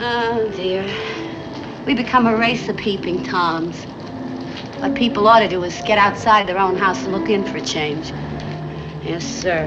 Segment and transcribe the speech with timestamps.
[0.00, 0.84] Oh, dear.
[1.84, 3.84] We become a race of peeping Toms.
[4.80, 7.56] What people ought to do is get outside their own house and look in for
[7.56, 8.10] a change.
[9.02, 9.66] Yes, sir.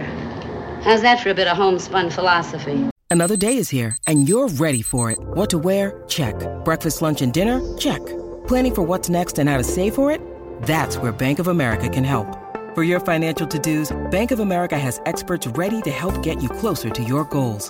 [0.83, 2.89] How's that for a bit of homespun philosophy?
[3.09, 5.19] Another day is here, and you're ready for it.
[5.19, 6.01] What to wear?
[6.07, 6.35] Check.
[6.63, 7.59] Breakfast, lunch, and dinner?
[7.77, 7.99] Check.
[8.47, 10.21] Planning for what's next and how to save for it?
[10.63, 12.37] That's where Bank of America can help.
[12.73, 16.89] For your financial to-dos, Bank of America has experts ready to help get you closer
[16.89, 17.69] to your goals.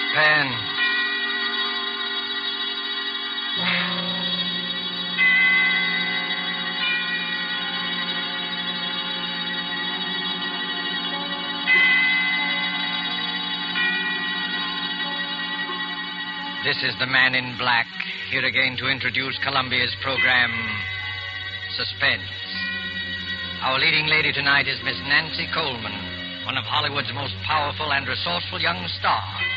[0.11, 0.55] Suspense.
[16.63, 17.85] This is the man in black,
[18.31, 20.51] here again to introduce Columbia's program,
[21.77, 22.21] Suspense.
[23.61, 25.93] Our leading lady tonight is Miss Nancy Coleman,
[26.45, 29.50] one of Hollywood's most powerful and resourceful young stars,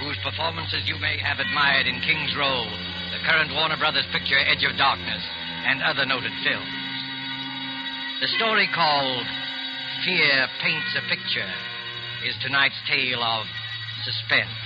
[0.00, 2.64] whose performances you may have admired in King's Row,
[3.12, 5.20] the current Warner Brothers picture Edge of Darkness,
[5.68, 6.72] and other noted films.
[8.24, 9.28] The story called
[10.04, 11.52] Fear Paints a Picture
[12.24, 13.44] is tonight's tale of
[14.04, 14.60] suspense.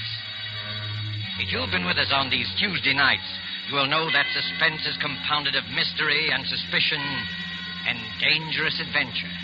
[1.43, 3.27] If you've been with us on these Tuesday nights,
[3.67, 7.03] you will know that suspense is compounded of mystery and suspicion
[7.91, 9.35] and dangerous adventure.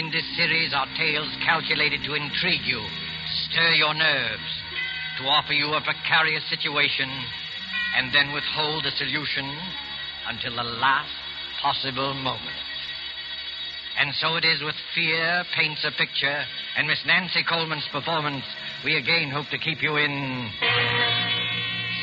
[0.00, 2.80] In this series are tales calculated to intrigue you,
[3.52, 4.63] stir your nerves,
[5.18, 7.08] to offer you a precarious situation,
[7.96, 9.46] and then withhold the solution
[10.28, 11.12] until the last
[11.62, 12.60] possible moment.
[13.98, 16.42] And so it is with Fear Paints a Picture
[16.76, 18.44] and Miss Nancy Coleman's performance,
[18.84, 20.50] we again hope to keep you in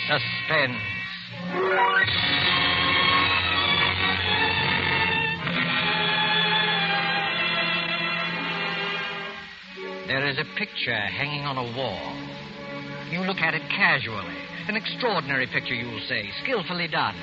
[0.08, 0.80] suspense.
[10.08, 12.31] There is a picture hanging on a wall.
[13.12, 14.40] You look at it casually.
[14.70, 17.16] An extraordinary picture, you will say, skillfully done.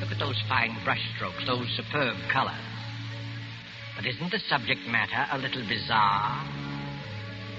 [0.00, 2.60] Look at those fine brushstrokes, those superb colors.
[3.96, 6.44] But isn't the subject matter a little bizarre?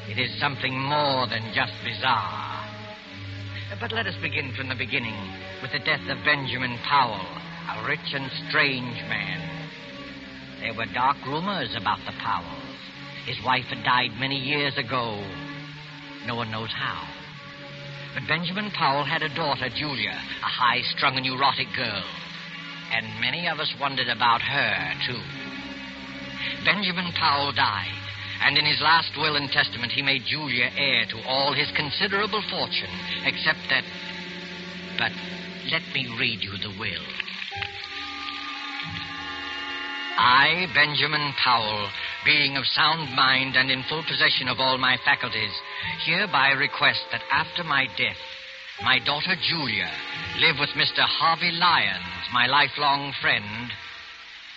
[0.09, 2.69] It is something more than just bizarre.
[3.79, 5.17] But let us begin from the beginning
[5.61, 9.69] with the death of Benjamin Powell, a rich and strange man.
[10.59, 12.77] There were dark rumors about the Powells.
[13.25, 15.17] His wife had died many years ago.
[16.27, 17.12] No one knows how.
[18.13, 22.03] But Benjamin Powell had a daughter, Julia, a high strung and neurotic girl.
[22.93, 25.21] And many of us wondered about her, too.
[26.63, 27.97] Benjamin Powell died,
[28.45, 32.43] and in his last will and testament, he made Julia heir to all his considerable
[32.51, 32.93] fortune,
[33.25, 33.83] except that.
[34.97, 35.11] But
[35.71, 37.07] let me read you the will.
[40.17, 41.89] I, Benjamin Powell,
[42.23, 45.51] being of sound mind and in full possession of all my faculties,
[46.05, 48.19] hereby request that after my death,
[48.83, 49.89] my daughter Julia
[50.39, 51.01] live with Mr.
[51.01, 53.71] Harvey Lyons, my lifelong friend,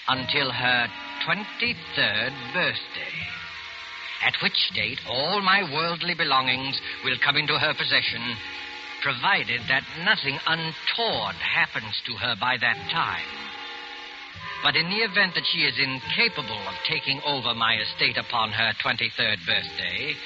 [0.08, 0.88] until her
[1.26, 3.16] 23rd birthday.
[4.24, 8.22] At which date all my worldly belongings will come into her possession,
[9.02, 13.28] provided that nothing untoward happens to her by that time.
[14.64, 18.72] But in the event that she is incapable of taking over my estate upon her
[18.82, 20.16] 23rd birthday,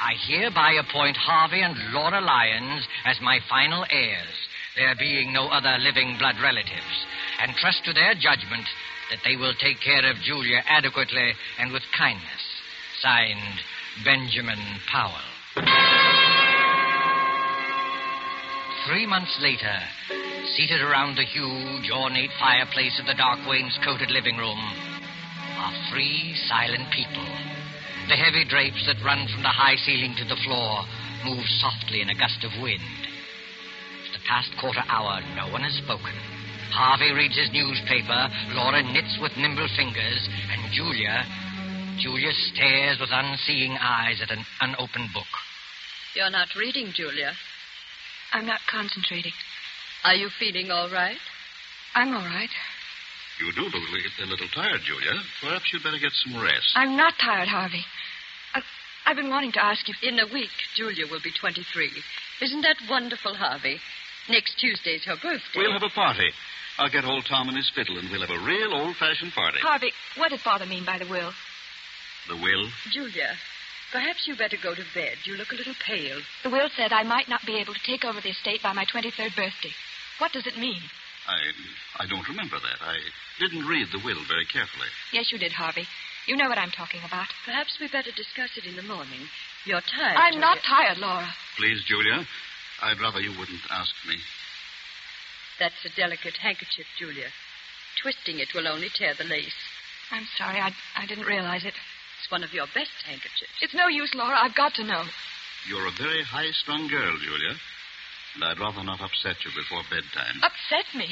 [0.00, 4.36] I hereby appoint Harvey and Laura Lyons as my final heirs,
[4.76, 6.96] there being no other living blood relatives,
[7.40, 8.64] and trust to their judgment
[9.10, 12.42] that they will take care of Julia adequately and with kindness.
[13.02, 13.60] Signed,
[14.04, 15.28] Benjamin Powell.
[18.88, 19.76] Three months later,
[20.56, 24.58] seated around the huge, ornate fireplace of the dark wainscoted living room,
[25.58, 27.59] are three silent people.
[28.10, 30.82] The heavy drapes that run from the high ceiling to the floor
[31.22, 32.82] move softly in a gust of wind.
[34.02, 36.10] For the past quarter hour, no one has spoken.
[36.74, 38.26] Harvey reads his newspaper,
[38.58, 41.22] Laura knits with nimble fingers, and Julia.
[42.02, 45.30] Julia stares with unseeing eyes at an unopened book.
[46.18, 47.30] You're not reading, Julia.
[48.32, 49.38] I'm not concentrating.
[50.02, 51.22] Are you feeling all right?
[51.94, 52.50] I'm all right.
[53.40, 53.74] You do look
[54.20, 55.16] a little tired, Julia.
[55.40, 56.76] Perhaps you'd better get some rest.
[56.76, 57.84] I'm not tired, Harvey.
[58.52, 58.60] I,
[59.06, 59.94] I've been wanting to ask you.
[60.02, 61.90] In a week, Julia will be 23.
[62.42, 63.80] Isn't that wonderful, Harvey?
[64.28, 65.56] Next Tuesday's her birthday.
[65.56, 66.30] We'll have a party.
[66.78, 69.58] I'll get old Tom and his fiddle, and we'll have a real old-fashioned party.
[69.62, 71.32] Harvey, what did Father mean by the will?
[72.28, 72.68] The will?
[72.92, 73.32] Julia,
[73.90, 75.16] perhaps you better go to bed.
[75.24, 76.20] You look a little pale.
[76.44, 78.84] The will said I might not be able to take over the estate by my
[78.84, 79.72] 23rd birthday.
[80.18, 80.82] What does it mean?
[81.30, 82.78] I I don't remember that.
[82.82, 82.96] I
[83.38, 84.90] didn't read the will very carefully.
[85.12, 85.86] Yes, you did, Harvey.
[86.26, 87.28] You know what I'm talking about.
[87.44, 89.22] Perhaps we better discuss it in the morning.
[89.64, 90.16] You're tired.
[90.16, 90.46] I'm Julia.
[90.46, 91.28] not tired, Laura.
[91.56, 92.26] Please, Julia,
[92.82, 94.16] I'd rather you wouldn't ask me.
[95.58, 97.28] That's a delicate handkerchief, Julia.
[98.02, 99.56] Twisting it will only tear the lace.
[100.10, 100.58] I'm sorry.
[100.58, 101.74] I, I didn't realize it.
[101.74, 103.60] It's one of your best handkerchiefs.
[103.60, 104.36] It's no use, Laura.
[104.36, 105.04] I've got to know.
[105.68, 107.54] You're a very high-strung girl, Julia,
[108.34, 110.42] and I'd rather not upset you before bedtime.
[110.42, 111.08] Upset me.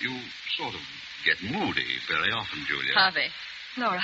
[0.00, 0.12] You
[0.58, 0.80] sort of
[1.24, 2.94] get moody very often, Julia.
[2.94, 3.28] Harvey,
[3.76, 4.02] Laura,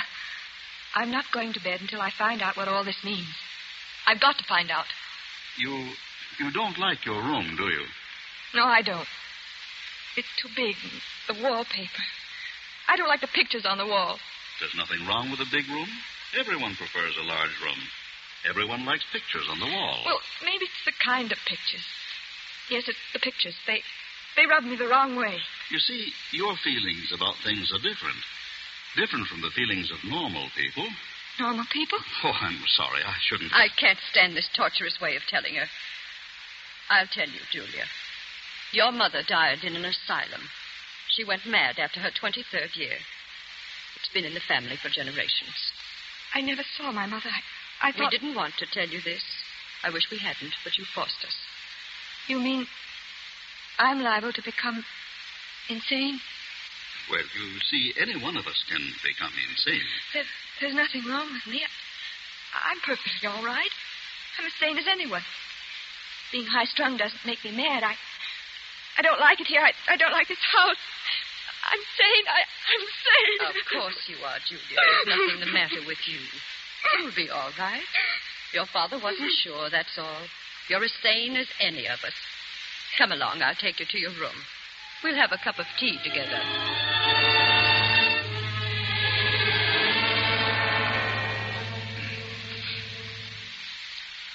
[0.95, 3.29] I'm not going to bed until I find out what all this means.
[4.07, 4.85] I've got to find out.
[5.57, 5.93] You
[6.39, 7.85] you don't like your room, do you?
[8.55, 9.07] No, I don't.
[10.17, 10.75] It's too big.
[11.27, 12.03] The wallpaper.
[12.87, 14.17] I don't like the pictures on the wall.
[14.59, 15.87] There's nothing wrong with a big room.
[16.37, 17.79] Everyone prefers a large room.
[18.49, 20.01] Everyone likes pictures on the wall.
[20.05, 21.85] Well, maybe it's the kind of pictures.
[22.71, 23.55] Yes, it's the pictures.
[23.67, 23.83] They
[24.35, 25.35] they rub me the wrong way.
[25.69, 28.23] You see, your feelings about things are different.
[28.95, 30.87] Different from the feelings of normal people.
[31.39, 31.99] Normal people?
[32.23, 33.03] Oh, I'm sorry.
[33.03, 33.51] I shouldn't.
[33.53, 35.67] I can't stand this torturous way of telling her.
[36.89, 37.87] I'll tell you, Julia.
[38.71, 40.47] Your mother died in an asylum.
[41.11, 42.99] She went mad after her 23rd year.
[43.95, 45.55] It's been in the family for generations.
[46.33, 47.31] I never saw my mother.
[47.81, 49.23] I, I We didn't want to tell you this.
[49.83, 51.35] I wish we hadn't, but you forced us.
[52.27, 52.67] You mean
[53.79, 54.83] I'm liable to become
[55.69, 56.19] insane?
[57.09, 59.81] Well, you see, any one of us can become insane.
[60.13, 60.23] There,
[60.61, 61.63] there's nothing wrong with me.
[61.65, 63.71] I, I'm perfectly all right.
[64.39, 65.23] I'm as sane as anyone.
[66.31, 67.83] Being high strung doesn't make me mad.
[67.83, 67.95] I
[68.97, 69.61] I don't like it here.
[69.61, 70.79] I, I don't like this house.
[71.71, 72.25] I'm sane.
[72.27, 73.39] I, I'm sane.
[73.49, 74.77] Of course you are, Julia.
[74.77, 76.19] There's nothing the matter with you.
[76.99, 77.83] You'll be all right.
[78.53, 80.27] Your father wasn't sure, that's all.
[80.69, 82.13] You're as sane as any of us.
[82.97, 84.35] Come along, I'll take you to your room.
[85.03, 86.39] We'll have a cup of tea together.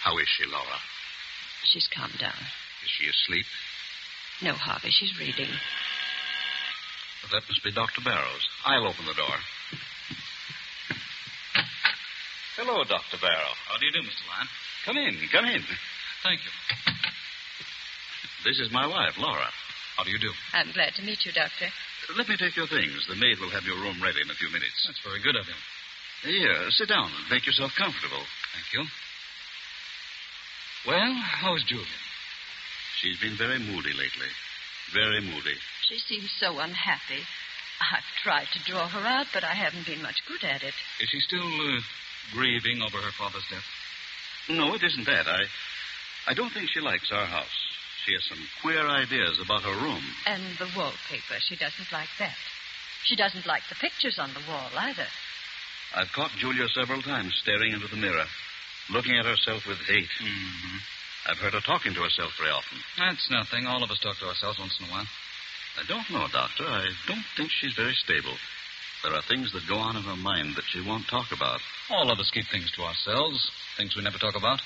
[0.02, 0.78] How is she, Laura?
[1.64, 2.38] She's calmed down.
[2.84, 3.46] Is she asleep?
[4.42, 5.50] No, Harvey, she's reading.
[7.32, 8.02] That must be Dr.
[8.04, 8.48] Barrows.
[8.64, 9.36] I'll open the door.
[12.56, 13.18] Hello, Dr.
[13.20, 13.52] Barrow.
[13.68, 14.22] How do you do, Mr.
[14.30, 14.48] Lyon?
[14.84, 15.62] Come in, come in.
[16.26, 16.54] Thank you.
[18.42, 19.46] This is my wife, Laura.
[19.94, 20.34] How do you do?
[20.52, 21.70] I'm glad to meet you, Doctor.
[22.18, 23.06] Let me take your things.
[23.06, 24.74] The maid will have your room ready in a few minutes.
[24.86, 25.60] That's very good of him.
[26.26, 28.26] Here, sit down and make yourself comfortable.
[28.54, 28.82] Thank you.
[30.90, 32.00] Well, how's Julia?
[32.98, 34.30] She's been very moody lately.
[34.94, 35.58] Very moody.
[35.86, 37.22] She seems so unhappy.
[37.78, 40.74] I've tried to draw her out, but I haven't been much good at it.
[40.98, 41.78] Is she still uh,
[42.34, 43.66] grieving over her father's death?
[44.48, 45.26] No, it isn't that.
[45.26, 45.42] I,
[46.26, 47.58] I don't think she likes our house.
[48.04, 50.02] She has some queer ideas about her room.
[50.26, 52.38] And the wallpaper, she doesn't like that.
[53.04, 55.06] She doesn't like the pictures on the wall either.
[55.94, 58.26] I've caught Julia several times staring into the mirror,
[58.90, 60.10] looking at herself with hate.
[60.22, 60.78] Mm-hmm.
[61.30, 62.78] I've heard her talking to herself very often.
[62.98, 63.66] That's nothing.
[63.66, 65.06] All of us talk to ourselves once in a while.
[65.78, 66.64] I don't know, Doctor.
[66.66, 68.34] I don't think she's very stable.
[69.02, 71.60] There are things that go on in her mind that she won't talk about.
[71.90, 74.60] All of us keep things to ourselves, things we never talk about.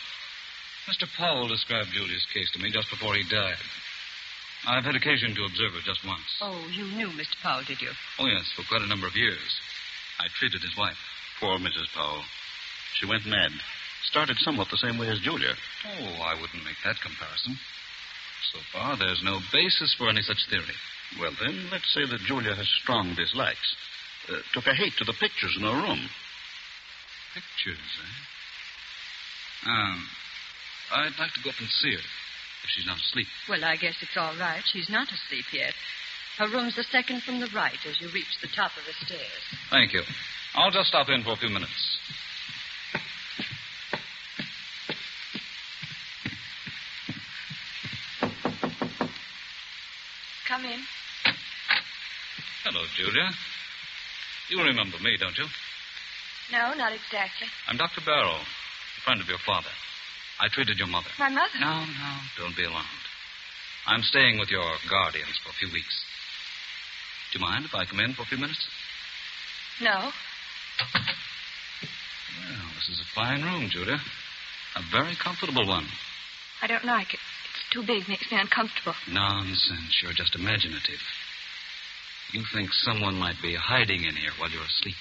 [0.88, 1.08] Mr.
[1.16, 3.60] Powell described Julia's case to me just before he died.
[4.66, 6.28] I've had occasion to observe her just once.
[6.40, 7.37] Oh, you knew Mr.
[7.42, 7.90] Powell, did you?
[8.18, 9.60] Oh, yes, for quite a number of years.
[10.20, 10.99] I treated his wife.
[11.40, 11.88] Poor Mrs.
[11.94, 12.22] Powell.
[13.00, 13.52] She went mad.
[14.04, 15.54] Started somewhat the same way as Julia.
[15.87, 17.56] Oh, I wouldn't make that comparison.
[18.52, 20.76] So far, there's no basis for any such theory.
[21.20, 23.76] Well, then, let's say that Julia has strong dislikes.
[24.28, 26.08] Uh, took a hate to the pictures in her room.
[27.34, 29.70] Pictures, eh?
[29.70, 30.08] Um,
[30.92, 33.26] I'd like to go up and see her if she's not asleep.
[33.49, 34.62] Well, I guess it's all right.
[34.73, 35.73] She's not asleep yet.
[36.38, 39.42] Her room's the second from the right as you reach the top of the stairs.
[39.70, 40.02] Thank you.
[40.54, 41.99] I'll just stop in for a few minutes.
[50.49, 50.80] Come in.
[52.64, 53.30] Hello, Julia.
[54.50, 55.47] You remember me, don't you?
[56.50, 57.47] No, not exactly.
[57.68, 58.00] I'm Dr.
[58.04, 59.70] Barrow, a friend of your father.
[60.40, 61.09] I treated your mother.
[61.18, 61.59] My mother.
[61.61, 63.04] No, no, don't be alarmed.
[63.87, 65.94] I'm staying with your guardians for a few weeks.
[67.32, 68.66] Do you mind if I come in for a few minutes?
[69.80, 70.11] No.
[72.40, 73.99] Well, this is a fine room, Julia.
[74.76, 75.87] A very comfortable one.
[76.62, 77.20] I don't like it.
[77.20, 78.94] It's too big makes me uncomfortable.
[79.11, 80.00] Nonsense.
[80.02, 81.00] You're just imaginative.
[82.32, 84.97] You think someone might be hiding in here while you're asleep.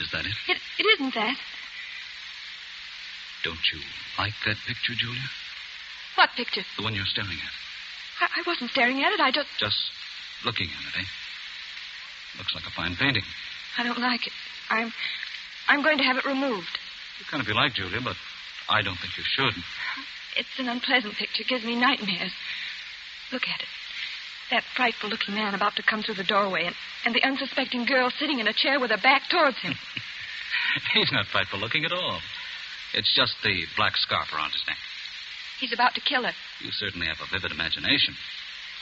[0.00, 0.34] Is that it?
[0.48, 1.36] It, it isn't that.
[3.44, 3.80] Don't you
[4.18, 5.26] like that picture, Julia?
[6.14, 6.62] What picture?
[6.76, 7.54] The one you're staring at.
[8.20, 9.20] I, I wasn't staring at it.
[9.20, 9.48] I just.
[9.58, 9.78] Just
[10.44, 12.38] looking at it, eh?
[12.38, 13.24] Looks like a fine painting.
[13.78, 14.32] I don't like it.
[14.70, 14.92] I'm.
[15.68, 16.78] I'm going to have it removed.
[17.18, 18.16] You can if you like, Julia, but
[18.68, 19.54] I don't think you should.
[20.36, 21.42] It's an unpleasant picture.
[21.42, 22.32] It gives me nightmares.
[23.32, 23.68] Look at it.
[24.50, 26.74] That frightful looking man about to come through the doorway, and,
[27.06, 29.74] and the unsuspecting girl sitting in a chair with her back towards him.
[30.94, 32.20] He's not frightful looking at all.
[32.94, 34.76] It's just the black scarf around his neck.
[35.60, 36.34] He's about to kill her.
[36.60, 38.14] You certainly have a vivid imagination.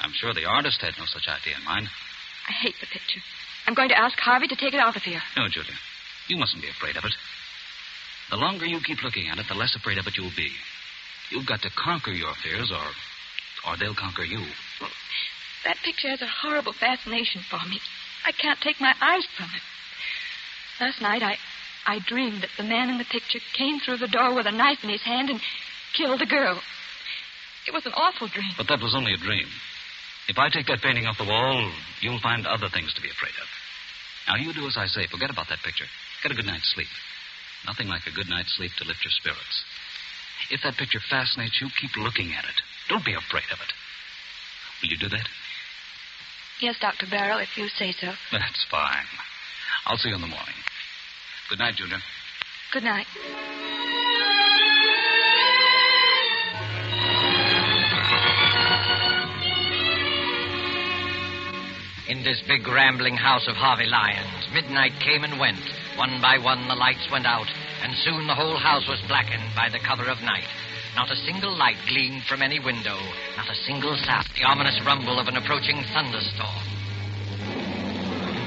[0.00, 1.88] I'm sure the artist had no such idea in mind.
[2.48, 3.20] I hate the picture.
[3.66, 5.20] I'm going to ask Harvey to take it out of here.
[5.36, 5.76] No, Julia.
[6.28, 7.12] You mustn't be afraid of it.
[8.30, 10.50] The longer you keep looking at it, the less afraid of it you'll be.
[11.30, 14.40] You've got to conquer your fears, or, or they'll conquer you.
[14.80, 14.90] Well,
[15.64, 17.78] That picture has a horrible fascination for me.
[18.24, 19.62] I can't take my eyes from it.
[20.80, 21.36] Last night, I,
[21.86, 24.78] I dreamed that the man in the picture came through the door with a knife
[24.82, 25.40] in his hand and
[25.96, 26.60] killed a girl.
[27.66, 28.52] It was an awful dream.
[28.56, 29.46] But that was only a dream.
[30.28, 33.34] If I take that painting off the wall, you'll find other things to be afraid
[33.40, 33.48] of.
[34.28, 35.06] Now, you do as I say.
[35.10, 35.86] Forget about that picture.
[36.22, 36.86] Get a good night's sleep.
[37.66, 39.56] Nothing like a good night's sleep to lift your spirits.
[40.50, 42.58] If that picture fascinates you, keep looking at it.
[42.88, 43.72] Don't be afraid of it.
[44.82, 45.28] Will you do that?
[46.60, 47.06] Yes, Dr.
[47.10, 48.12] Barrow, if you say so.
[48.32, 49.08] That's fine.
[49.86, 50.54] I'll see you in the morning.
[51.50, 51.98] Good night, Julia.
[52.72, 53.06] Good night.
[62.08, 65.58] In this big rambling house of Harvey Lyons, midnight came and went.
[65.98, 67.48] One by one, the lights went out,
[67.82, 70.46] and soon the whole house was blackened by the cover of night.
[70.94, 72.98] Not a single light gleamed from any window,
[73.36, 74.28] not a single sound.
[74.38, 76.69] The ominous rumble of an approaching thunderstorm.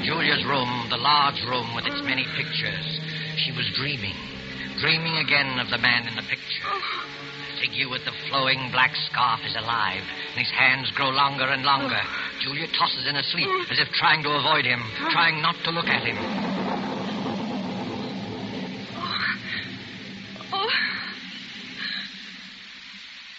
[0.03, 2.99] Julia's room, the large room with its many pictures,
[3.37, 4.15] she was dreaming,
[4.81, 6.67] dreaming again of the man in the picture.
[6.67, 11.63] The figure with the flowing black scarf is alive, and his hands grow longer and
[11.63, 12.01] longer.
[12.41, 15.87] Julia tosses in her sleep, as if trying to avoid him, trying not to look
[15.87, 16.17] at him.
[18.99, 19.23] Oh.
[20.51, 20.69] oh.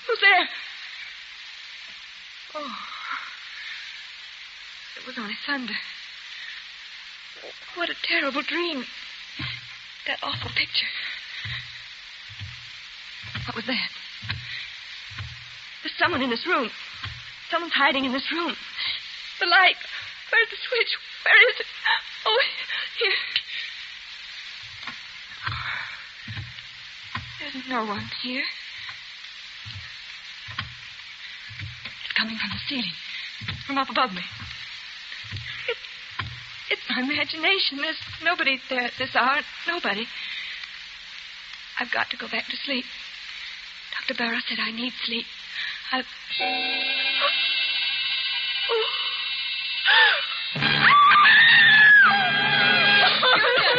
[0.09, 0.49] Who's there?
[2.55, 2.77] Oh.
[4.97, 5.75] It was only thunder.
[7.77, 8.85] What a terrible dream.
[10.07, 10.87] That awful picture.
[13.47, 13.91] What was that?
[15.83, 16.71] There's someone in this room.
[17.51, 18.55] Someone's hiding in this room.
[19.41, 19.77] The light.
[20.31, 20.97] Where's the switch?
[21.25, 21.67] Where is it?
[22.27, 22.41] Oh,
[22.99, 23.13] here.
[27.41, 28.45] There's no one here.
[32.05, 32.93] It's coming from the ceiling,
[33.67, 34.23] from up above me.
[36.95, 37.79] It's, it's my imagination.
[37.79, 39.41] There's nobody there at this hour.
[39.67, 40.07] Nobody.
[41.81, 42.85] I've got to go back to sleep.
[43.99, 44.15] Dr.
[44.19, 45.27] Barrow said I need sleep.
[45.93, 46.03] I'll.
[48.71, 48.85] Oh.
[53.35, 53.73] Julia!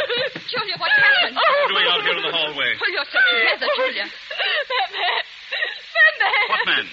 [0.48, 1.36] Julia, what happened?
[1.36, 2.74] What are you doing out here in the hallway?
[2.78, 4.04] Pull yourself together, Julia.
[4.04, 5.22] That man.
[5.94, 6.48] That man.
[6.48, 6.86] What man?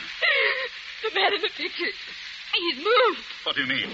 [1.03, 1.91] The man in the picture.
[2.53, 3.25] He's moved.
[3.43, 3.89] What do you mean?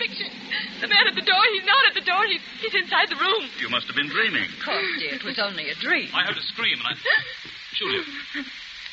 [0.00, 0.32] The picture.
[0.80, 1.44] The man at the door.
[1.52, 2.24] He's not at the door.
[2.24, 3.44] He's, he's inside the room.
[3.60, 4.48] You must have been dreaming.
[4.48, 5.12] Of course, dear.
[5.12, 6.08] It was only a dream.
[6.16, 6.96] I heard a scream, and I.
[7.76, 8.00] Julia,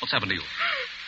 [0.00, 0.44] what's happened to you?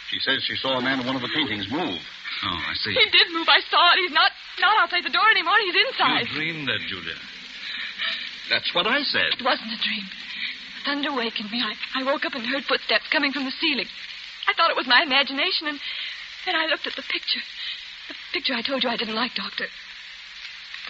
[0.09, 2.01] She says she saw a man in one of the paintings move.
[2.01, 2.97] Oh, I see.
[2.97, 3.45] He did move.
[3.45, 4.01] I saw it.
[4.01, 5.57] He's not not outside the door anymore.
[5.69, 6.33] He's inside.
[6.33, 7.17] You dreamed that, Julia.
[8.49, 9.37] That's what I said.
[9.37, 10.09] It wasn't a dream.
[10.85, 11.61] Thunder wakened me.
[11.61, 13.87] I, I woke up and heard footsteps coming from the ceiling.
[14.49, 15.79] I thought it was my imagination, and
[16.47, 17.45] then I looked at the picture.
[18.09, 19.69] The picture I told you I didn't like, Doctor.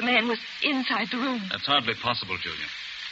[0.01, 1.45] The man was inside the room.
[1.53, 2.65] That's hardly possible, Julia.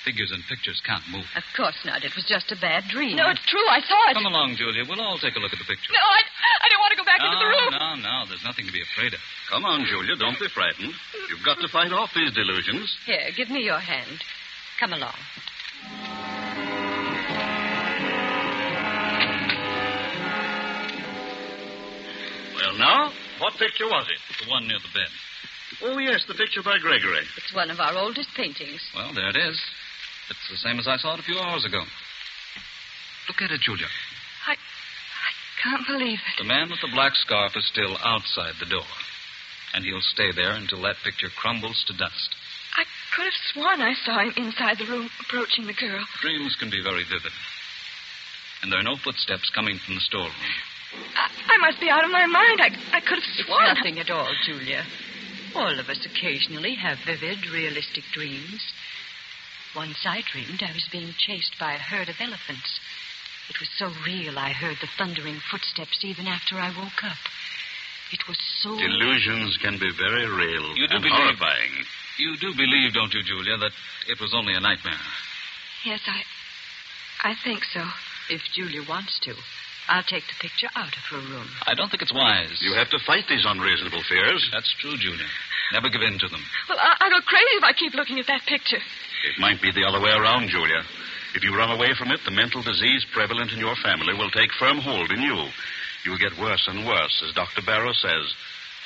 [0.08, 1.28] Figures and pictures can't move.
[1.36, 2.00] Of course not.
[2.00, 3.12] It was just a bad dream.
[3.20, 3.60] No, it's true.
[3.68, 4.16] I saw it.
[4.16, 4.88] Come along, Julia.
[4.88, 5.92] We'll all take a look at the picture.
[5.92, 6.20] No, I,
[6.64, 7.70] I don't want to go back no, into the room.
[7.76, 8.16] no, no.
[8.24, 9.20] There's nothing to be afraid of.
[9.52, 10.16] Come on, Julia.
[10.16, 10.96] Don't be frightened.
[11.28, 12.88] You've got to fight off these delusions.
[13.04, 14.24] Here, give me your hand.
[14.80, 15.12] Come along.
[22.56, 23.12] Well, now,
[23.44, 24.20] what picture was it?
[24.40, 25.12] The one near the bed.
[25.82, 27.22] Oh, yes, the picture by Gregory.
[27.36, 28.80] It's one of our oldest paintings.
[28.94, 29.60] Well, there it is.
[30.30, 31.80] It's the same as I saw it a few hours ago.
[33.28, 33.86] Look at it, Julia.
[34.46, 35.30] I, I
[35.62, 36.36] can't believe it.
[36.42, 38.88] The man with the black scarf is still outside the door.
[39.74, 42.30] And he'll stay there until that picture crumbles to dust.
[42.76, 42.84] I
[43.14, 46.00] could have sworn I saw him inside the room approaching the girl.
[46.22, 47.32] Dreams can be very vivid.
[48.62, 50.32] And there are no footsteps coming from the storeroom.
[51.14, 52.60] I, I must be out of my mind.
[52.64, 53.64] I, I could have It's sworn.
[53.76, 54.84] nothing at all, Julia.
[55.54, 58.62] All of us occasionally have vivid, realistic dreams.
[59.74, 62.80] Once I dreamed I was being chased by a herd of elephants.
[63.48, 67.16] It was so real I heard the thundering footsteps even after I woke up.
[68.12, 68.76] It was so.
[68.76, 71.84] Delusions can be very real You do and believe- horrifying.
[72.18, 73.72] You do believe, don't you, Julia, that
[74.08, 75.00] it was only a nightmare?
[75.84, 76.22] Yes, I.
[77.30, 77.84] I think so.
[78.30, 79.34] If Julia wants to,
[79.88, 81.48] I'll take the picture out of her room.
[81.66, 82.60] I don't think it's wise.
[82.60, 84.44] You have to fight these unreasonable fears.
[84.52, 85.26] That's true, Julia.
[85.72, 86.44] Never give in to them.
[86.68, 88.80] Well, I, I go crazy if I keep looking at that picture.
[88.80, 90.84] It might be the other way around, Julia.
[91.34, 94.52] If you run away from it, the mental disease prevalent in your family will take
[94.58, 95.36] firm hold in you.
[96.04, 97.62] You'll get worse and worse, as Dr.
[97.64, 98.24] Barrow says,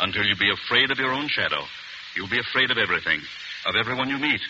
[0.00, 1.62] until you be afraid of your own shadow.
[2.16, 3.20] You'll be afraid of everything,
[3.66, 4.40] of everyone you meet.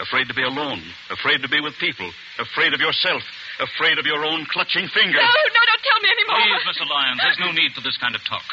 [0.00, 3.22] Afraid to be alone, afraid to be with people, afraid of yourself,
[3.60, 5.22] afraid of your own clutching fingers.
[5.22, 6.40] No, no, don't tell me anymore.
[6.40, 6.86] Please, Mr.
[6.88, 8.44] Lyons, there's no need for this kind of talk.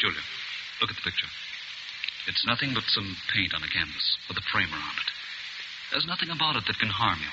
[0.00, 0.24] Julia,
[0.80, 1.28] look at the picture.
[2.28, 5.10] It's nothing but some paint on a canvas with a frame around it.
[5.90, 7.32] There's nothing about it that can harm you.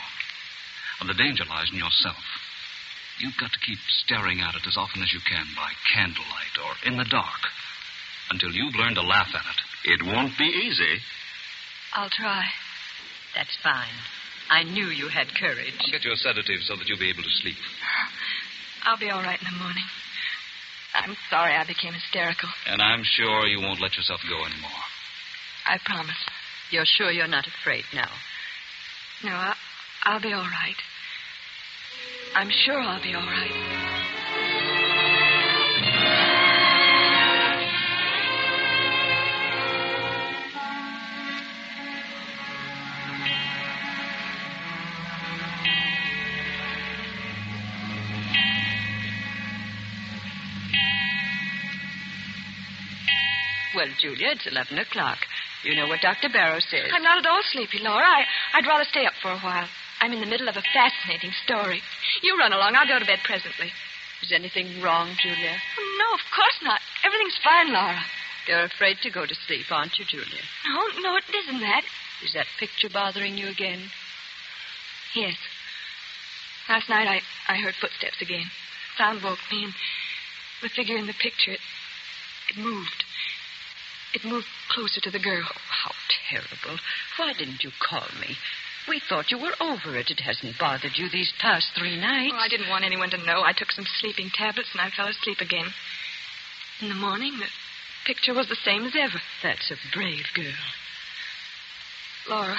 [1.03, 2.23] And the danger lies in yourself.
[3.19, 6.71] You've got to keep staring at it as often as you can by candlelight or
[6.87, 7.43] in the dark
[8.31, 9.59] until you've learned to laugh at it.
[9.99, 10.99] It won't be easy.
[11.93, 12.43] I'll try.
[13.35, 13.95] That's fine.
[14.49, 15.73] I knew you had courage.
[15.91, 17.57] Get you a sedative so that you'll be able to sleep.
[17.81, 19.83] Ah, I'll be all right in the morning.
[20.93, 22.49] I'm sorry I became hysterical.
[22.67, 24.81] And I'm sure you won't let yourself go anymore.
[25.65, 26.15] I promise.
[26.71, 28.09] You're sure you're not afraid now?
[29.23, 29.55] No, I'll,
[30.03, 30.79] I'll be all right.
[32.35, 33.94] I'm sure I'll be all right.
[53.75, 55.19] Well, Julia, it's 11 o'clock.
[55.63, 56.29] You know what Dr.
[56.29, 56.87] Barrow says.
[56.93, 58.05] I'm not at all sleepy, Laura.
[58.05, 59.67] I, I'd rather stay up for a while.
[59.99, 61.81] I'm in the middle of a fascinating story.
[62.23, 62.75] You run along.
[62.75, 63.71] I'll go to bed presently.
[64.23, 65.55] Is anything wrong, Julia?
[65.77, 66.79] Oh, no, of course not.
[67.03, 67.99] Everything's fine, Laura.
[68.47, 70.43] You're afraid to go to sleep, aren't you, Julia?
[70.69, 71.83] No, no, it isn't that.
[72.23, 73.79] Is that picture bothering you again?
[75.15, 75.35] Yes.
[76.69, 78.45] Last night I, I heard footsteps again.
[78.97, 79.73] Sound woke me, and
[80.61, 81.59] the figure in the picture, it,
[82.49, 83.03] it moved.
[84.15, 85.43] It moved closer to the girl.
[85.43, 85.91] Oh, how
[86.31, 86.79] terrible.
[87.19, 88.37] Why didn't you call me?
[88.87, 90.09] We thought you were over it.
[90.09, 92.33] It hasn't bothered you these past three nights.
[92.33, 93.43] Oh, I didn't want anyone to know.
[93.43, 95.67] I took some sleeping tablets and I fell asleep again.
[96.81, 97.47] In the morning, the
[98.05, 99.19] picture was the same as ever.
[99.43, 100.63] That's a brave girl.
[102.29, 102.57] Laura.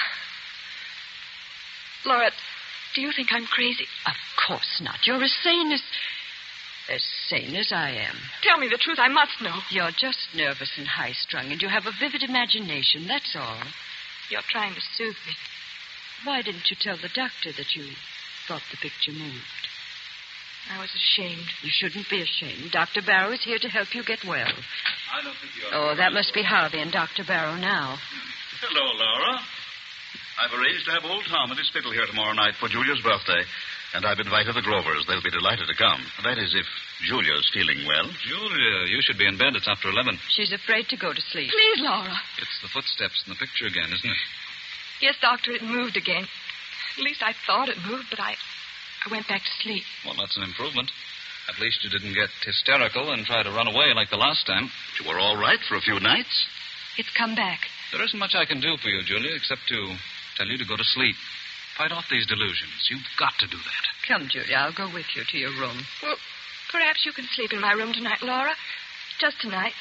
[2.04, 2.30] Laura,
[2.94, 3.86] do you think I'm crazy?
[4.06, 4.14] Of
[4.46, 5.06] course not.
[5.06, 5.82] You're as sane as.
[6.92, 8.16] As sane as I am.
[8.42, 8.98] Tell me the truth.
[8.98, 9.56] I must know.
[9.70, 13.62] You're just nervous and high strung, and you have a vivid imagination, that's all.
[14.30, 15.34] You're trying to soothe me.
[16.24, 17.84] Why didn't you tell the doctor that you
[18.48, 19.66] thought the picture moved?
[20.72, 21.46] I was ashamed.
[21.62, 22.72] You shouldn't be ashamed.
[22.72, 23.02] Dr.
[23.02, 24.50] Barrow is here to help you get well.
[24.50, 25.70] I don't think you're.
[25.70, 27.22] Oh, that must be Harvey and Dr.
[27.22, 27.98] Barrow now.
[28.60, 29.38] Hello, Laura.
[30.42, 33.40] I've arranged to have old Tom at his fiddle here tomorrow night for Julia's birthday,
[33.94, 35.04] and I've invited the Grovers.
[35.06, 36.00] They'll be delighted to come.
[36.24, 36.66] That is, if
[37.06, 38.08] Julia's feeling well.
[38.26, 39.54] Julia, you should be in bed.
[39.54, 40.18] It's after 11.
[40.34, 41.50] She's afraid to go to sleep.
[41.50, 42.16] Please, Laura.
[42.38, 44.22] It's the footsteps in the picture again, isn't it?
[45.00, 46.24] Yes, Doctor, it moved again.
[46.98, 48.34] At least I thought it moved, but I,
[49.04, 49.84] I went back to sleep.
[50.04, 50.90] Well, that's an improvement.
[51.48, 54.68] At least you didn't get hysterical and try to run away like the last time.
[54.98, 56.32] You were all right for a few nights.
[56.98, 57.60] It's come back.
[57.92, 59.94] There isn't much I can do for you, Julia, except to
[60.36, 61.14] tell you to go to sleep.
[61.76, 62.88] Fight off these delusions.
[62.88, 63.84] You've got to do that.
[64.08, 65.76] Come, Julia, I'll go with you to your room.
[66.02, 66.16] Well,
[66.72, 68.52] perhaps you can sleep in my room tonight, Laura.
[69.20, 69.72] Just tonight.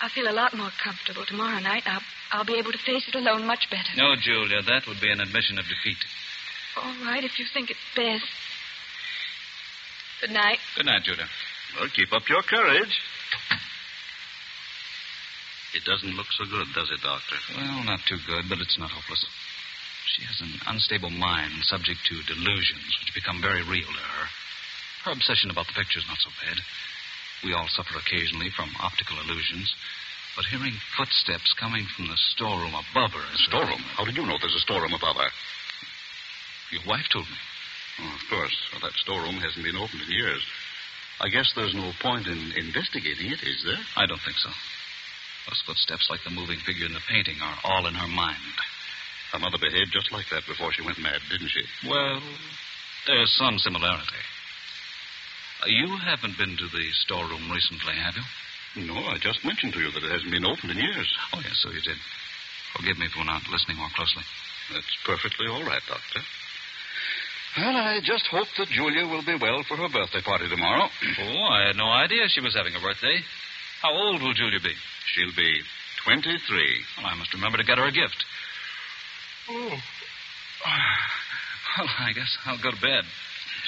[0.00, 1.82] I'll feel a lot more comfortable tomorrow night.
[1.86, 3.90] I'll, I'll be able to face it alone much better.
[3.96, 5.98] No, Julia, that would be an admission of defeat.
[6.76, 8.26] All right, if you think it's best.
[10.20, 10.58] Good night.
[10.76, 11.26] Good night, Julia.
[11.78, 13.00] Well, keep up your courage.
[15.74, 17.36] It doesn't look so good, does it, Doctor?
[17.56, 19.24] Well, not too good, but it's not hopeless.
[20.06, 24.24] She has an unstable mind, subject to delusions, which become very real to her.
[25.04, 26.58] Her obsession about the picture's not so bad.
[27.42, 29.74] We all suffer occasionally from optical illusions.
[30.36, 33.26] But hearing footsteps coming from the storeroom above her.
[33.34, 33.82] is- Storeroom?
[33.96, 35.30] How did you know there's a storeroom above her?
[36.70, 37.36] Your wife told me.
[38.00, 38.56] Oh, of course.
[38.72, 40.42] Well, that storeroom hasn't been opened in years.
[41.20, 43.78] I guess there's no point in investigating it, is there?
[43.96, 44.48] I don't think so.
[45.48, 48.56] Those footsteps, like the moving figure in the painting, are all in her mind.
[49.32, 51.64] Her mother behaved just like that before she went mad, didn't she?
[51.88, 52.20] Well,
[53.08, 54.22] there's some similarity.
[55.64, 58.26] Uh, you haven't been to the storeroom recently, have you?
[58.92, 61.08] No, I just mentioned to you that it hasn't been opened in years.
[61.32, 61.96] Oh, yes, so you did.
[62.76, 64.24] Forgive me for not listening more closely.
[64.72, 66.20] That's perfectly all right, Doctor.
[67.56, 70.88] Well, I just hope that Julia will be well for her birthday party tomorrow.
[71.20, 73.20] Oh, I had no idea she was having a birthday.
[73.84, 74.72] How old will Julia be?
[75.12, 75.52] She'll be
[76.04, 76.32] 23.
[76.96, 78.24] Well, I must remember to get her a gift.
[79.50, 79.76] Oh.
[81.78, 83.04] Well, I guess I'll go to bed.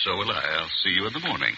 [0.05, 0.45] So will I.
[0.61, 1.57] I'll see you in the morning.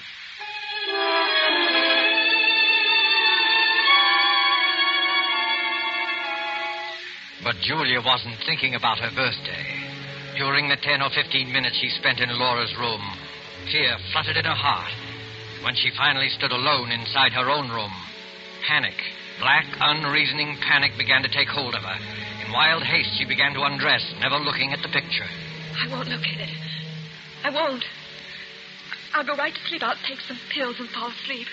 [7.43, 9.67] But Julia wasn't thinking about her birthday.
[10.39, 13.03] During the 10 or 15 minutes she spent in Laura's room,
[13.73, 14.95] fear fluttered in her heart.
[15.65, 17.93] When she finally stood alone inside her own room,
[18.69, 18.95] panic,
[19.41, 22.26] black, unreasoning panic began to take hold of her.
[22.47, 25.27] In wild haste, she began to undress, never looking at the picture.
[25.83, 26.55] I won't look at it.
[27.43, 27.85] I won't.
[29.15, 29.83] I'll go right to sleep.
[29.83, 31.49] I'll take some pills and fall asleep.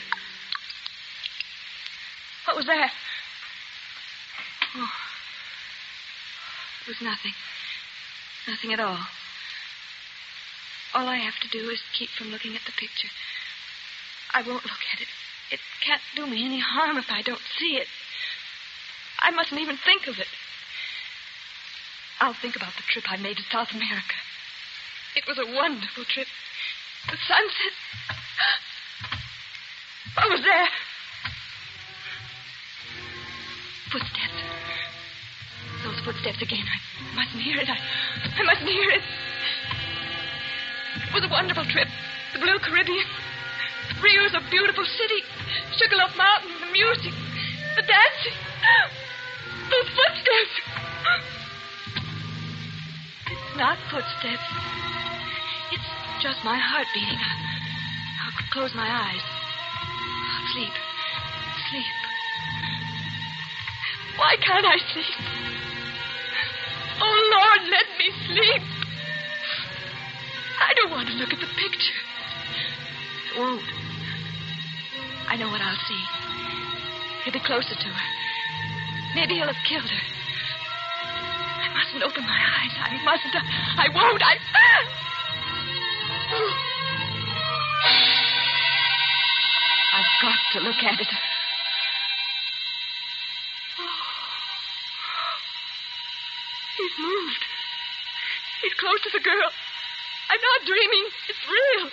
[2.45, 2.91] What was that?
[4.75, 4.89] Oh.
[6.81, 7.33] It was nothing.
[8.47, 8.99] Nothing at all.
[10.93, 13.09] All I have to do is keep from looking at the picture.
[14.33, 15.07] I won't look at it.
[15.51, 17.87] It can't do me any harm if I don't see it.
[19.19, 20.27] I mustn't even think of it.
[22.23, 24.15] I'll think about the trip I made to South America.
[25.19, 26.27] It was a wonderful trip.
[27.11, 27.75] The sunset.
[30.15, 30.67] I was there?
[33.91, 34.39] Footsteps.
[35.83, 36.63] Those footsteps again.
[36.63, 36.79] I
[37.11, 37.67] mustn't hear it.
[37.67, 39.03] I, I mustn't hear it.
[41.03, 41.91] It was a wonderful trip.
[42.31, 43.03] The Blue Caribbean.
[43.99, 45.27] Rio's a beautiful city.
[45.75, 47.11] Sugarloaf Mountain, the music,
[47.75, 48.37] the dancing.
[49.67, 51.42] Those footsteps.
[53.63, 54.43] Not footsteps.
[55.71, 55.87] It's
[56.19, 57.15] just my heart beating.
[57.15, 59.23] I'll close my eyes.
[59.23, 60.75] I'll sleep.
[61.71, 61.95] Sleep.
[64.19, 65.15] Why can't I sleep?
[66.99, 68.63] Oh, Lord, let me sleep.
[70.59, 71.99] I don't want to look at the picture.
[73.31, 73.63] I won't.
[75.29, 76.03] I know what I'll see.
[77.23, 78.07] He'll be closer to her.
[79.15, 80.22] Maybe he'll have killed her.
[81.93, 82.71] Mustn't open my eyes.
[82.73, 83.35] I mustn't.
[83.35, 84.23] I, I won't.
[84.23, 84.33] I.
[89.93, 91.07] I've got to look at it.
[96.77, 97.45] He's moved.
[98.63, 99.51] He's close to the girl.
[100.31, 101.05] I'm not dreaming.
[101.29, 101.91] It's real.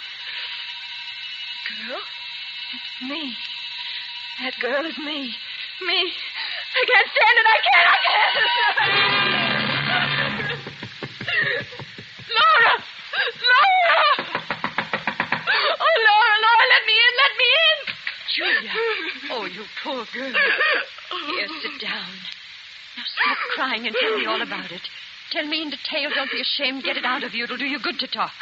[1.77, 2.01] Girl?
[2.73, 3.37] It's me.
[4.41, 5.37] That girl is me.
[5.83, 6.13] Me.
[6.73, 7.47] I can't stand it.
[7.47, 7.89] I can't.
[7.89, 9.70] I can't.
[19.41, 20.33] Oh, you poor girl.
[21.33, 22.13] Here, sit down.
[22.93, 24.83] Now stop crying and tell me all about it.
[25.33, 26.11] Tell me in detail.
[26.15, 26.85] Don't be ashamed.
[26.85, 27.45] Get it out of you.
[27.45, 28.35] It'll do you good to talk.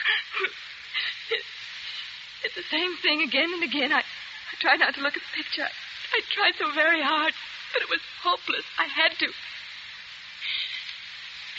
[2.43, 3.93] It's the same thing again and again.
[3.93, 5.63] I, I tried not to look at the picture.
[5.63, 7.33] I, I tried so very hard,
[7.73, 8.67] but it was hopeless.
[8.77, 9.27] I had to.
[9.27, 9.33] The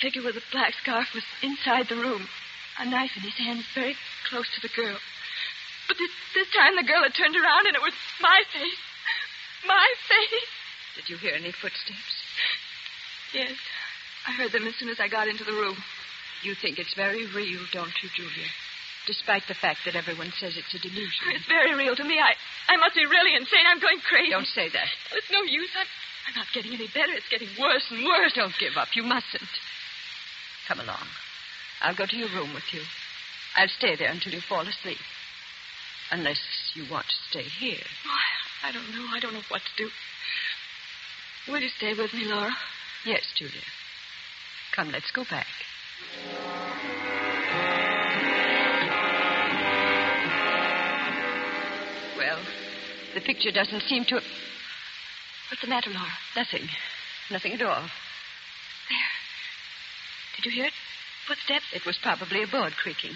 [0.02, 2.28] figure with the black scarf was inside the room,
[2.78, 3.96] a knife in his hand, very
[4.28, 5.00] close to the girl.
[5.88, 8.89] But this, this time the girl had turned around and it was my face.
[9.68, 10.52] My face.
[10.96, 12.16] Did you hear any footsteps?
[13.34, 13.56] Yes.
[14.28, 15.78] I heard them as soon as I got into the room.
[16.44, 18.48] You think it's very real, don't you, Julia?
[19.08, 21.34] Despite the fact that everyone says it's a delusion.
[21.34, 22.20] It's very real to me.
[22.20, 22.36] I,
[22.72, 23.66] I must be really insane.
[23.68, 24.32] I'm going crazy.
[24.32, 24.88] Don't say that.
[25.12, 25.72] Oh, it's no use.
[25.76, 25.88] I'm,
[26.30, 27.12] I'm not getting any better.
[27.16, 28.34] It's getting worse and worse.
[28.36, 28.96] Don't give up.
[28.96, 29.52] You mustn't.
[30.68, 31.08] Come along.
[31.82, 32.82] I'll go to your room with you.
[33.56, 35.02] I'll stay there until you fall asleep.
[36.12, 36.40] Unless
[36.76, 37.82] you want to stay here.
[38.06, 39.06] Oh, I, don't know.
[39.14, 39.90] I don't know what to do.
[41.52, 42.52] Will you stay with me, Laura?
[43.06, 43.62] Yes, Julia.
[44.76, 45.48] Come, let's go back.
[52.18, 52.40] Well,
[53.16, 54.16] the picture doesn't seem to.
[54.16, 56.12] What's the matter, Laura?
[56.36, 56.68] Nothing.
[57.32, 57.82] Nothing at all.
[58.90, 59.12] There.
[60.36, 60.74] Did you hear it?
[61.28, 61.66] Footsteps?
[61.74, 63.12] It was probably a board creaking.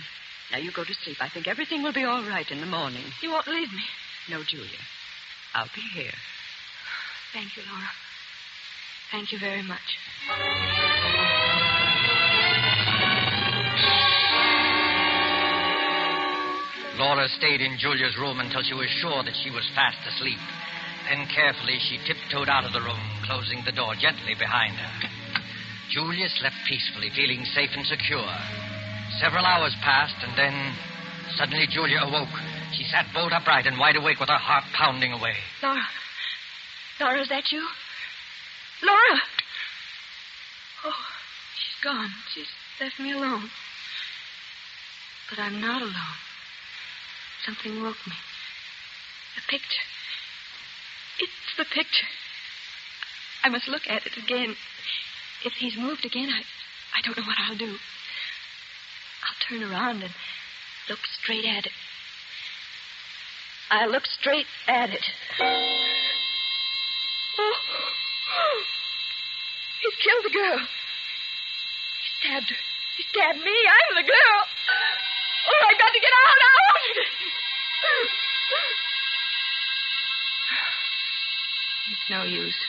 [0.51, 1.17] Now you go to sleep.
[1.19, 3.03] I think everything will be all right in the morning.
[3.21, 3.83] You won't leave me.
[4.29, 4.79] No, Julia.
[5.53, 6.13] I'll be here.
[7.33, 7.89] Thank you, Laura.
[9.11, 9.85] Thank you very much.
[16.97, 20.37] Laura stayed in Julia's room until she was sure that she was fast asleep.
[21.09, 25.09] Then carefully she tiptoed out of the room, closing the door gently behind her.
[25.89, 28.33] Julia slept peacefully, feeling safe and secure.
[29.19, 30.53] Several hours passed, and then
[31.35, 32.52] suddenly Julia awoke.
[32.77, 35.35] She sat bolt upright and wide awake with her heart pounding away.
[35.61, 35.83] Laura.
[36.99, 37.67] Laura, is that you?
[38.81, 39.21] Laura!
[40.85, 41.05] Oh,
[41.55, 42.09] she's gone.
[42.33, 42.47] She's
[42.81, 43.49] left me alone.
[45.29, 46.17] But I'm not alone.
[47.45, 48.15] Something woke me.
[49.35, 49.85] The picture.
[51.19, 52.07] It's the picture.
[53.43, 54.55] I must look at it again.
[55.45, 56.41] If he's moved again, I,
[56.97, 57.75] I don't know what I'll do.
[59.23, 60.13] I'll turn around and
[60.89, 61.71] look straight at it.
[63.73, 65.01] I'll look straight at it.
[67.39, 67.53] Oh.
[69.81, 70.59] He's killed the girl.
[70.61, 72.61] He stabbed her.
[72.97, 73.49] He stabbed me.
[73.49, 74.41] I'm the girl.
[75.49, 76.39] Oh, I've got to get out.
[76.53, 76.85] Out!
[81.91, 82.59] It's no use.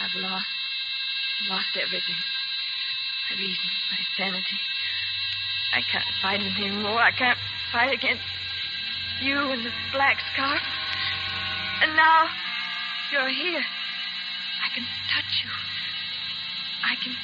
[0.00, 0.48] I've lost.
[1.50, 2.16] Lost everything.
[3.28, 4.58] My reason, my sanity.
[5.74, 7.02] I can't fight anymore.
[7.02, 7.38] I can't
[7.70, 8.24] fight against
[9.20, 10.62] you and the black scarf.
[11.82, 12.28] And now
[13.12, 13.62] you're here.
[13.62, 15.50] I can touch you.
[16.84, 17.14] I can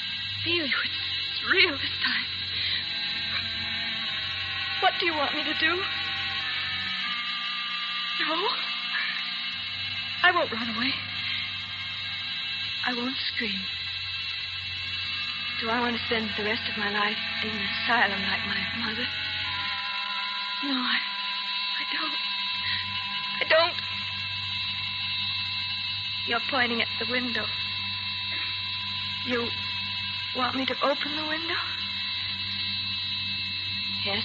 [0.45, 0.79] feel you.
[0.85, 2.27] It's, it's real this time.
[4.83, 5.75] What do you want me to do?
[8.21, 8.35] No.
[10.23, 10.93] I won't run away.
[12.87, 13.61] I won't scream.
[15.61, 18.61] Do I want to spend the rest of my life in an asylum like my
[18.85, 19.07] mother?
[20.65, 20.99] No, I,
[23.41, 23.75] I don't.
[26.27, 27.45] You're pointing at the window.
[29.27, 29.47] You
[30.37, 31.61] want me to open the window?
[34.05, 34.25] Yes.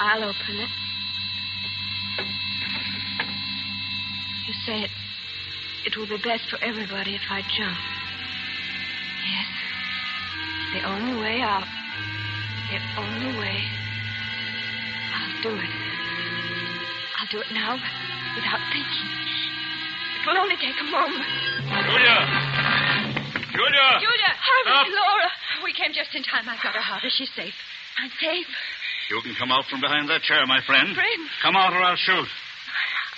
[0.00, 0.68] I'll open it.
[4.46, 4.90] You say it.
[5.86, 7.78] It will be best for everybody if I jump.
[9.24, 9.48] Yes.
[10.74, 11.66] The only way out.
[12.70, 13.62] The only way.
[15.14, 15.81] I'll do it.
[17.32, 17.80] I'll do it now
[18.36, 19.08] without thinking.
[19.08, 21.24] It will only take a moment.
[21.64, 22.16] Julia!
[23.56, 23.88] Julia!
[24.04, 24.30] Julia!
[24.36, 25.28] Harvey, Laura.
[25.64, 26.44] We came just in time.
[26.44, 26.84] I've got her.
[26.84, 27.08] Harvey.
[27.08, 27.56] She's safe.
[27.96, 28.44] I'm safe.
[29.08, 30.92] You can come out from behind that chair, my friend.
[30.92, 31.22] Friend.
[31.40, 32.28] Come out or I'll shoot.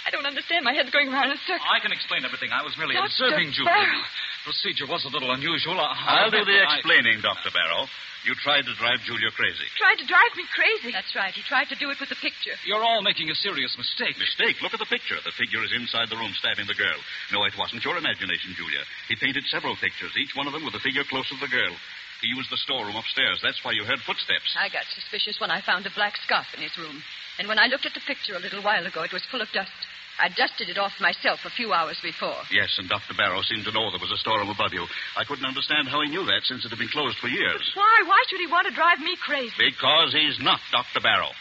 [0.06, 0.62] I don't understand.
[0.62, 1.66] My head's going around in a circle.
[1.66, 2.54] I can explain everything.
[2.54, 3.10] I was merely Dr.
[3.10, 3.74] observing Julia.
[3.74, 3.98] Barrow.
[4.44, 5.80] The procedure was a little unusual.
[5.80, 7.48] I- I'll do the I- explaining, Dr.
[7.50, 7.88] Barrow.
[8.28, 9.64] You tried to drive Julia crazy.
[9.76, 10.92] Tried to drive me crazy.
[10.92, 11.32] That's right.
[11.32, 12.52] He tried to do it with the picture.
[12.64, 14.18] You're all making a serious mistake.
[14.18, 14.60] Mistake.
[14.60, 15.18] Look at the picture.
[15.24, 17.00] The figure is inside the room stabbing the girl.
[17.32, 18.84] No, it wasn't your imagination, Julia.
[19.08, 21.74] He painted several pictures, each one of them with a figure close to the girl.
[22.20, 23.40] He used the storeroom upstairs.
[23.42, 24.56] That's why you heard footsteps.
[24.56, 27.02] I got suspicious when I found a black scarf in his room.
[27.38, 29.50] And when I looked at the picture a little while ago, it was full of
[29.52, 29.72] dust.
[30.18, 32.38] I dusted it off myself a few hours before.
[32.50, 33.14] Yes, and Dr.
[33.18, 34.86] Barrow seemed to know there was a storeroom above you.
[35.18, 37.62] I couldn't understand how he knew that since it had been closed for years.
[37.74, 38.06] Why?
[38.06, 39.58] Why should he want to drive me crazy?
[39.58, 41.02] Because he's not Dr.
[41.02, 41.34] Barrow.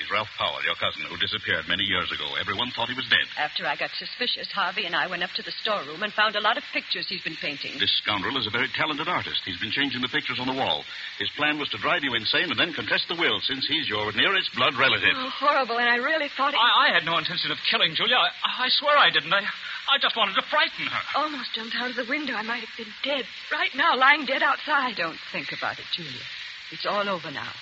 [0.00, 2.24] He's Ralph Powell, your cousin, who disappeared many years ago.
[2.40, 3.28] Everyone thought he was dead.
[3.36, 6.40] After I got suspicious, Harvey and I went up to the storeroom and found a
[6.40, 7.76] lot of pictures he's been painting.
[7.76, 9.44] This scoundrel is a very talented artist.
[9.44, 10.80] He's been changing the pictures on the wall.
[11.20, 14.08] His plan was to drive you insane and then contest the will, since he's your
[14.16, 15.12] nearest blood relative.
[15.12, 15.76] Oh, horrible.
[15.76, 16.60] And I really thought it.
[16.60, 18.16] I, I had no intention of killing Julia.
[18.16, 19.32] I, I swear I didn't.
[19.32, 21.02] I, I just wanted to frighten her.
[21.20, 22.32] Almost jumped out of the window.
[22.32, 23.28] I might have been dead.
[23.52, 24.96] Right now, lying dead outside.
[24.96, 26.24] Don't think about it, Julia.
[26.72, 27.52] It's all over now.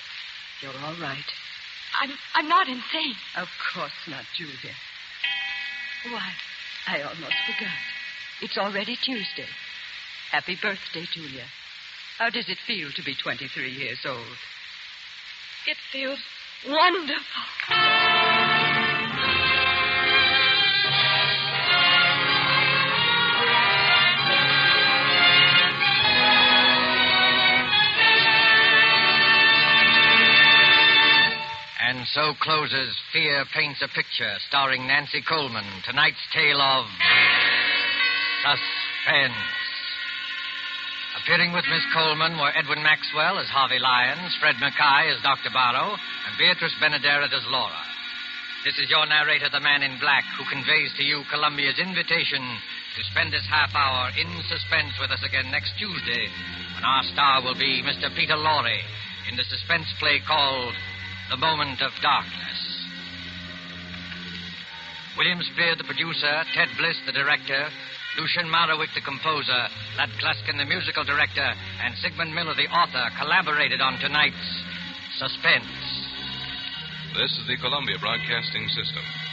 [0.62, 1.26] You're all right.
[1.98, 3.16] I'm, I'm not insane.
[3.36, 4.74] Of course not, Julia.
[6.12, 6.30] Why,
[6.86, 7.78] I almost forgot.
[8.42, 9.48] It's already Tuesday.
[10.30, 11.44] Happy birthday, Julia.
[12.18, 14.36] How does it feel to be 23 years old?
[15.66, 16.20] It feels
[16.66, 17.79] wonderful.
[31.90, 35.66] And so closes Fear Paints a Picture, starring Nancy Coleman.
[35.82, 36.86] Tonight's tale of
[38.46, 39.34] suspense.
[41.18, 45.50] Appearing with Miss Coleman were Edwin Maxwell as Harvey Lyons, Fred MacKaye as Dr.
[45.50, 47.82] Barrow, and Beatrice Benaderet as Laura.
[48.62, 52.46] This is your narrator, the man in black, who conveys to you Columbia's invitation
[52.94, 56.30] to spend this half hour in suspense with us again next Tuesday,
[56.78, 58.14] when our star will be Mr.
[58.14, 58.78] Peter Lorre
[59.26, 60.78] in the suspense play called
[61.30, 62.60] The Moment of Darkness.
[65.16, 67.70] William Spier, the producer, Ted Bliss, the director,
[68.18, 69.62] Lucien Moraweck, the composer,
[69.96, 71.46] Lud Gluskin, the musical director,
[71.86, 74.42] and Sigmund Miller, the author, collaborated on tonight's
[75.22, 75.70] Suspense.
[77.14, 79.29] This is the Columbia Broadcasting System.